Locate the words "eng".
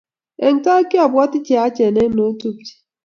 0.45-0.59, 2.01-2.13